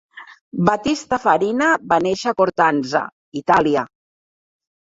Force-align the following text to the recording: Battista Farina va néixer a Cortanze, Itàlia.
Battista 0.69 1.19
Farina 1.25 1.67
va 1.93 1.99
néixer 2.05 2.31
a 2.31 2.33
Cortanze, 2.41 3.03
Itàlia. 3.43 3.85